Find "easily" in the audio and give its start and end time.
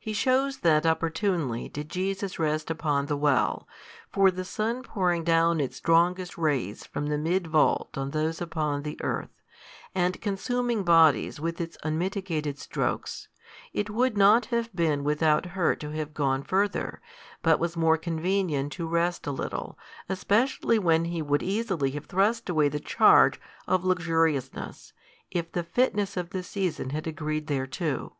21.44-21.92